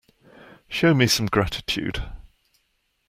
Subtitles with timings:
[0.67, 2.01] Show me some gratitude.